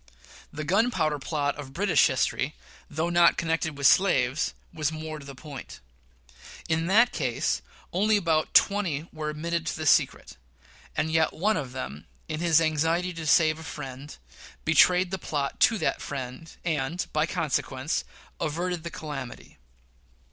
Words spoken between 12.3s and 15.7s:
his anxiety to save a friend, betrayed the plot